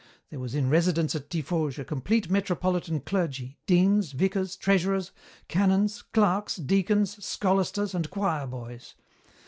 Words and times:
There 0.31 0.39
was 0.39 0.55
in 0.55 0.67
residence 0.67 1.13
at 1.15 1.29
Tiffauges 1.29 1.77
a 1.77 1.85
complete 1.85 2.27
metropolitan 2.27 3.01
clergy, 3.01 3.59
deans, 3.67 4.13
vicars, 4.13 4.55
treasurers, 4.55 5.11
canons, 5.47 6.01
clerks, 6.01 6.55
deacons, 6.55 7.23
scholasters, 7.23 7.93
and 7.93 8.09
choir 8.09 8.47
boys. 8.47 8.95